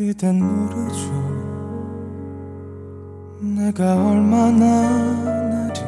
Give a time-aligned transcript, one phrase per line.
[0.00, 1.12] 그댄 모르죠
[3.38, 4.88] 내가 얼마나
[5.50, 5.84] 나를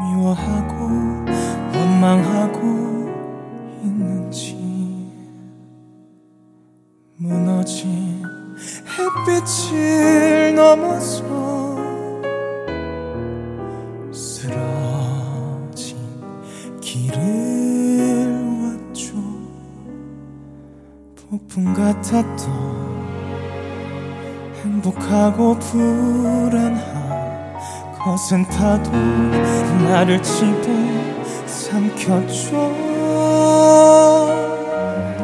[0.00, 0.74] 미워하고
[1.72, 2.89] 원망하고
[28.30, 28.92] 것은 다도
[29.88, 30.62] 나를 집어
[31.46, 32.76] 삼켰죠.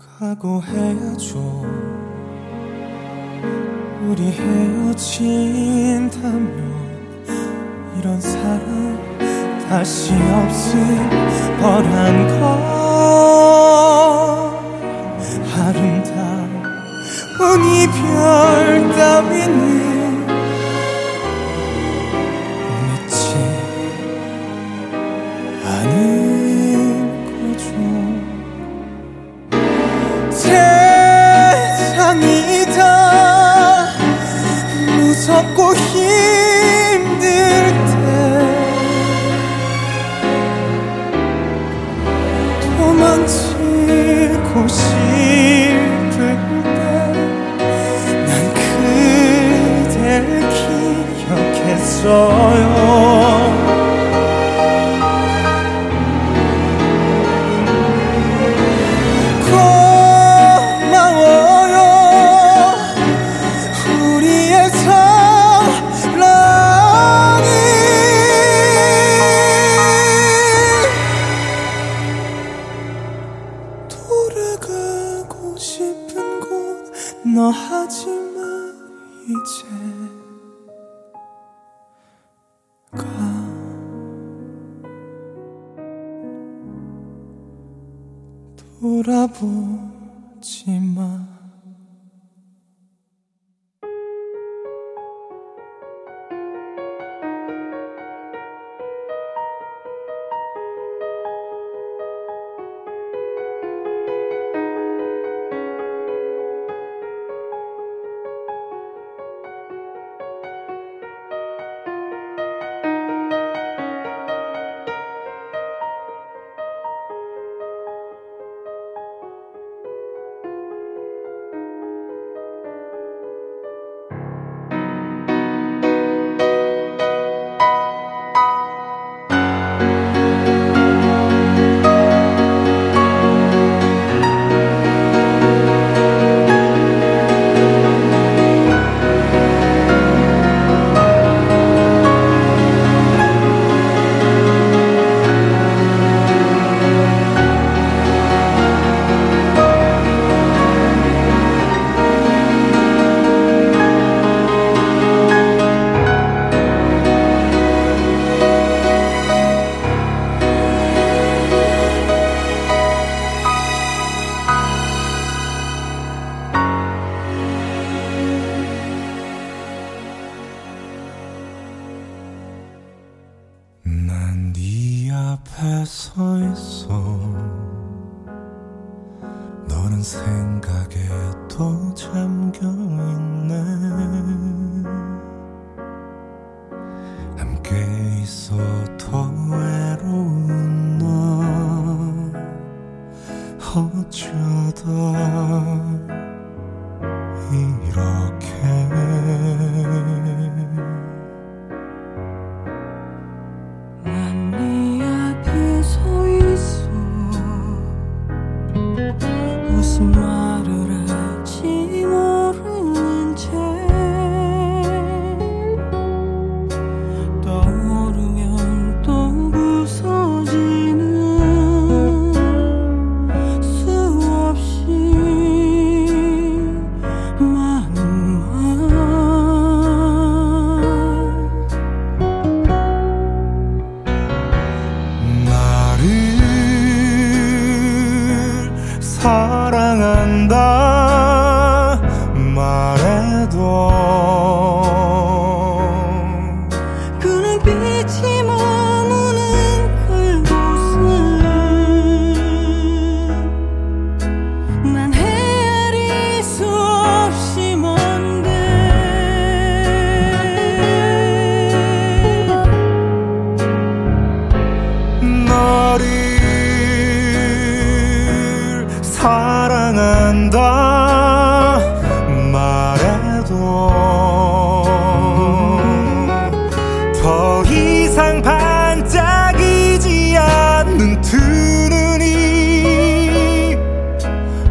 [0.00, 1.38] 각오해야죠.
[4.06, 6.10] 우리 헤어진다면
[7.98, 8.98] 이런 사람
[9.68, 10.80] 다시 없을
[11.60, 12.40] 거란 걸.
[15.52, 16.62] 아름다운
[17.66, 19.79] 이별 따위는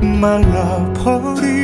[0.01, 1.58] 말라버린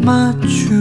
[0.00, 0.79] much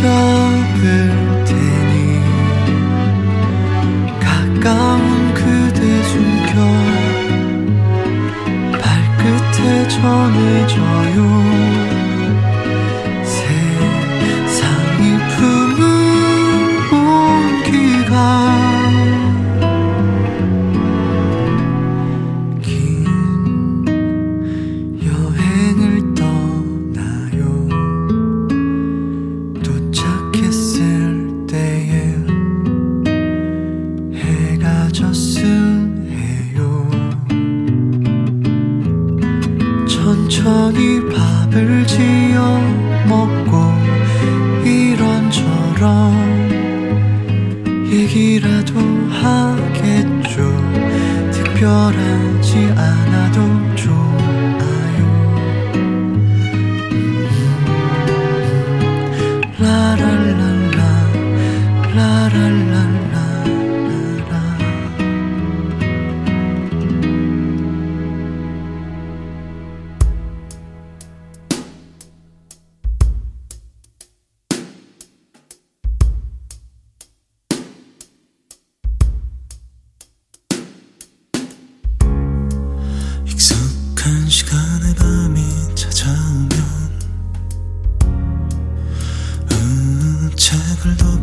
[0.00, 1.19] sharper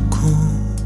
[0.10, 0.77] 故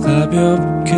[0.00, 0.92] 가볍게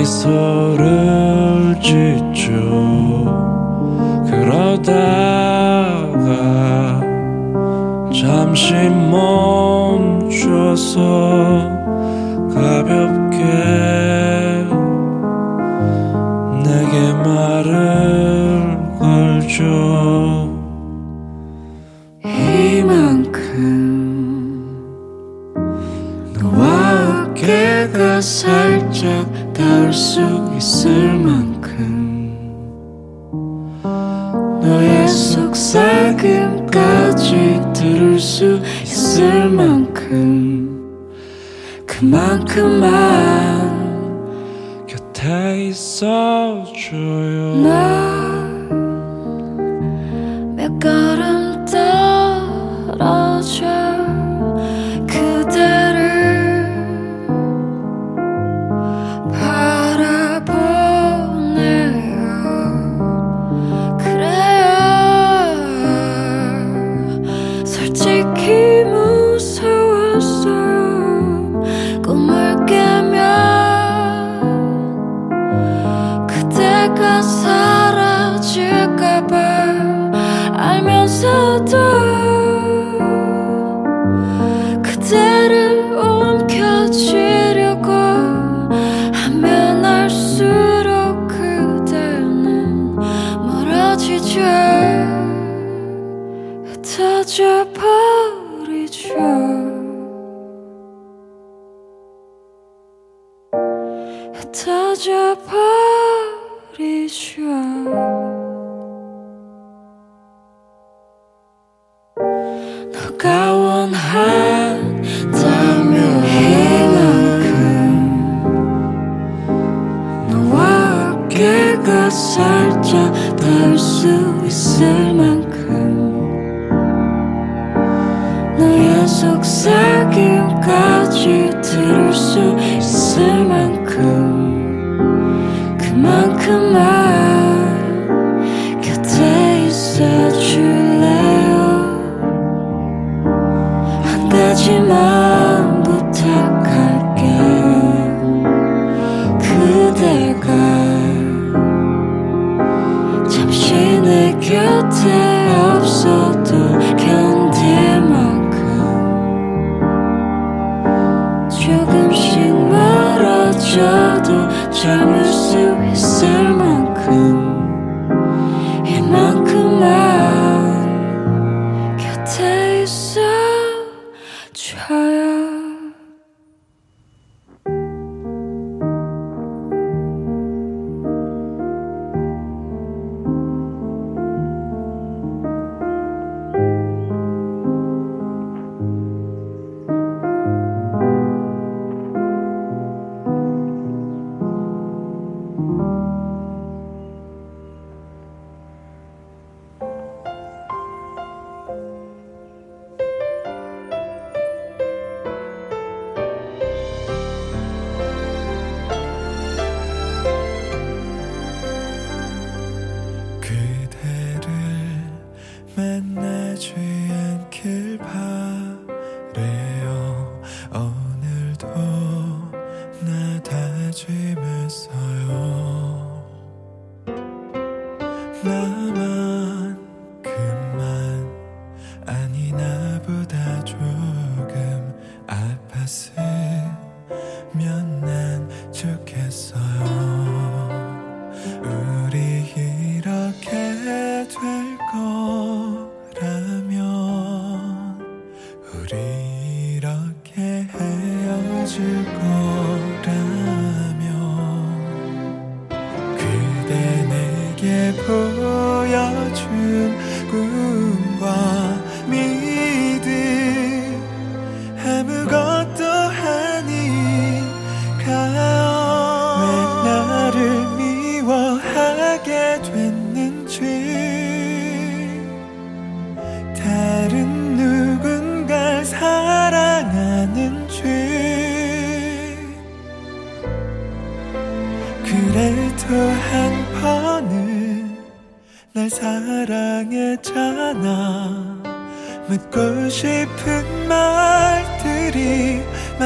[0.00, 2.50] 미소를 짓죠.
[4.26, 5.00] 그러다가
[8.12, 8.74] 잠시
[10.10, 10.90] 멈춰서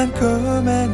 [0.05, 0.84] 나를 봐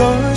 [0.00, 0.29] 요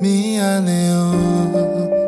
[0.00, 1.99] 미안해요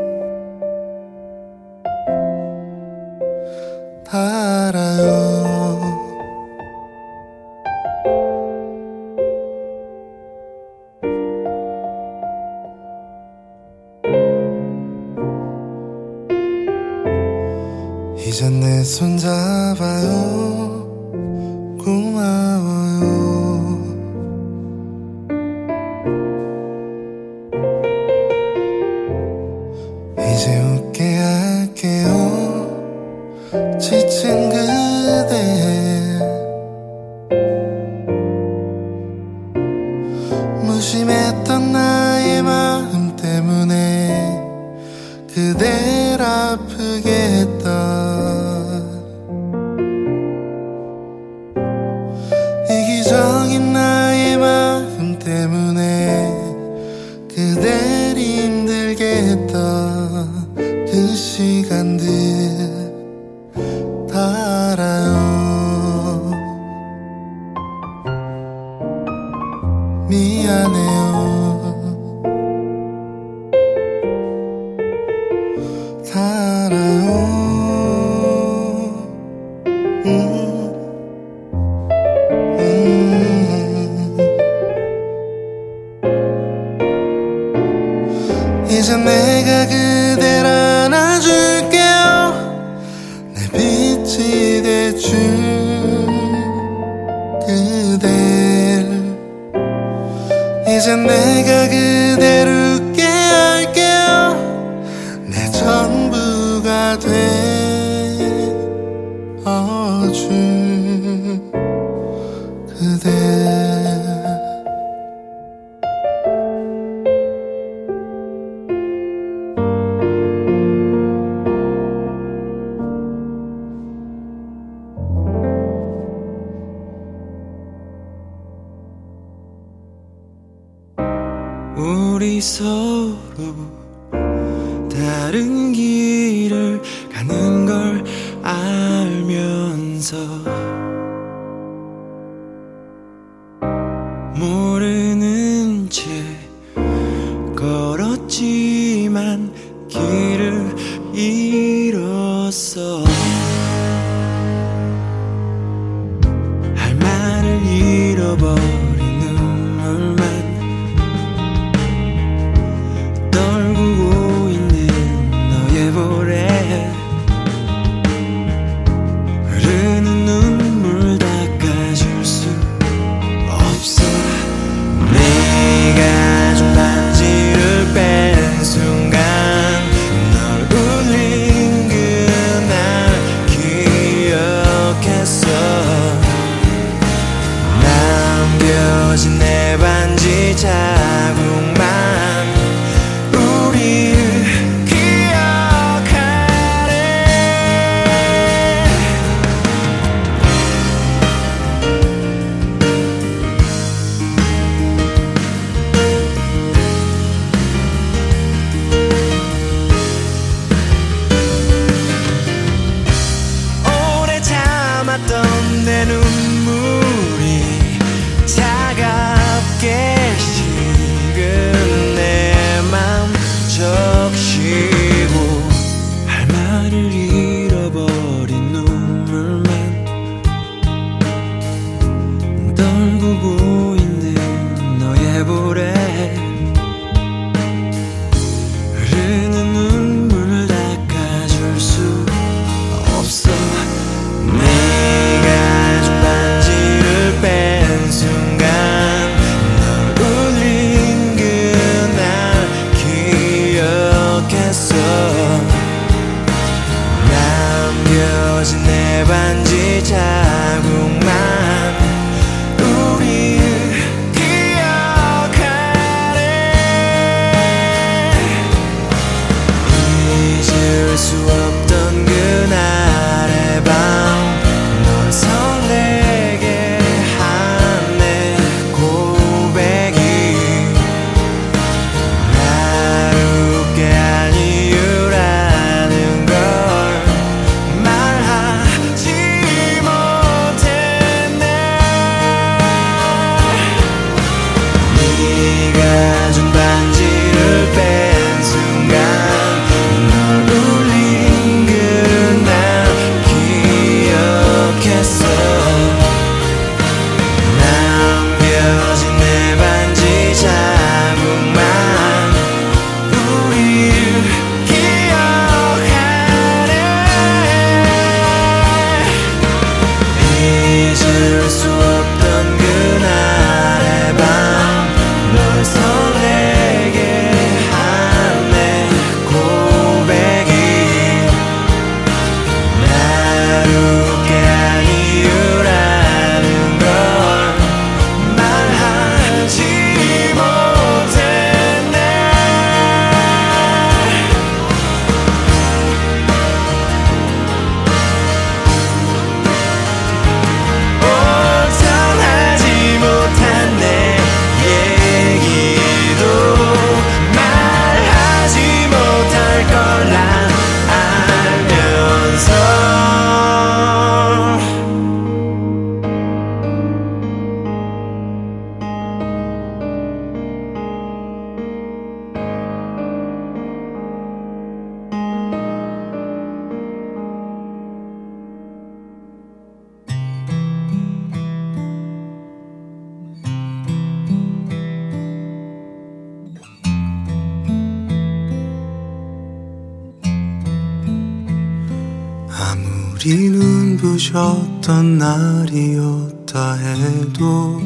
[393.44, 398.00] 우리 눈부셨던 날이었다 해도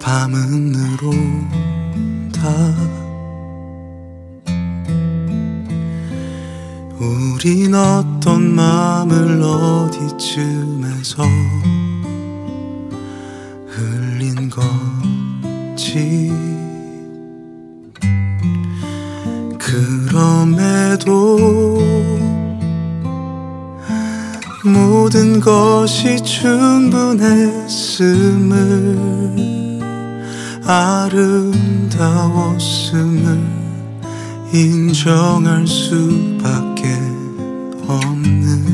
[0.00, 2.50] 밤은 늘 온다.
[6.98, 11.22] 우린 어떤 마음을 어디쯤에서
[13.68, 16.32] 흘린 건지.
[19.56, 20.64] 그럼에도
[24.64, 27.04] 모든 것이 충분했음을
[30.66, 31.94] 아름다웠음을
[34.54, 36.94] 인정할 수밖에
[37.86, 38.64] 없는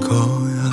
[0.00, 0.70] 거야.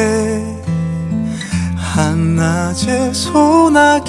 [1.95, 4.03] 한낮의 소나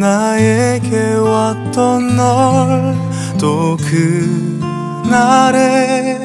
[0.00, 2.96] 나에게 왔던 널
[3.38, 3.76] 또
[5.02, 6.18] 그날에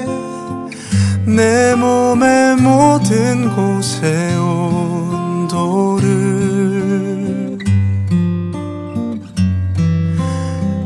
[1.26, 6.06] 내 몸의 모든 곳에 온도를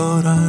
[0.00, 0.47] 없